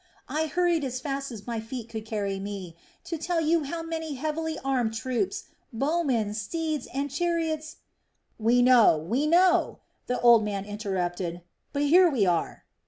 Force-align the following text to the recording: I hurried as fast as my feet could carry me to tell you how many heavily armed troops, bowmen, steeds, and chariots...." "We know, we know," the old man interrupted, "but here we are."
I 0.27 0.47
hurried 0.47 0.83
as 0.83 0.99
fast 0.99 1.31
as 1.31 1.45
my 1.45 1.59
feet 1.59 1.87
could 1.89 2.07
carry 2.07 2.39
me 2.39 2.75
to 3.03 3.19
tell 3.19 3.39
you 3.39 3.65
how 3.65 3.83
many 3.83 4.15
heavily 4.15 4.57
armed 4.65 4.95
troops, 4.95 5.43
bowmen, 5.71 6.33
steeds, 6.33 6.87
and 6.91 7.11
chariots...." 7.11 7.75
"We 8.39 8.63
know, 8.63 8.97
we 8.97 9.27
know," 9.27 9.81
the 10.07 10.19
old 10.19 10.43
man 10.43 10.65
interrupted, 10.65 11.43
"but 11.71 11.83
here 11.83 12.09
we 12.09 12.25
are." 12.25 12.65